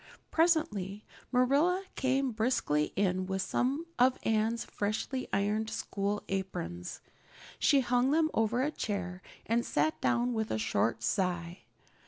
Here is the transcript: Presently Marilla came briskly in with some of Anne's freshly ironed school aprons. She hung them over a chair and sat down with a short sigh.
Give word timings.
Presently 0.31 1.05
Marilla 1.31 1.83
came 1.93 2.31
briskly 2.31 2.85
in 2.95 3.27
with 3.27 3.43
some 3.43 3.85
of 3.99 4.17
Anne's 4.23 4.65
freshly 4.65 5.27
ironed 5.31 5.69
school 5.69 6.23
aprons. 6.27 7.01
She 7.59 7.81
hung 7.81 8.09
them 8.09 8.31
over 8.33 8.63
a 8.63 8.71
chair 8.71 9.21
and 9.45 9.63
sat 9.63 10.01
down 10.01 10.33
with 10.33 10.49
a 10.49 10.57
short 10.57 11.03
sigh. 11.03 11.65